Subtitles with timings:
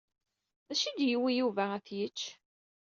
[0.67, 2.21] D acu i d-yewwi Yuba ad t-yečč?